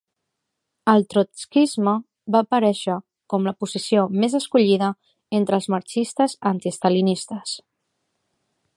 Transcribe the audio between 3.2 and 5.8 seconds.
com la posició més escollida entre els